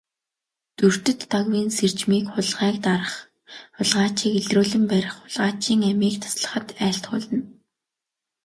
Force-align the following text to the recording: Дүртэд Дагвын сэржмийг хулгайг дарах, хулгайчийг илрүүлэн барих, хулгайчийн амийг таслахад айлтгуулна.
Дүртэд 0.77 1.19
Дагвын 1.31 1.67
сэржмийг 1.77 2.25
хулгайг 2.33 2.77
дарах, 2.85 3.15
хулгайчийг 3.75 4.33
илрүүлэн 4.39 4.83
барих, 4.91 5.13
хулгайчийн 5.21 5.81
амийг 5.91 6.15
таслахад 6.23 6.67
айлтгуулна. 6.85 7.39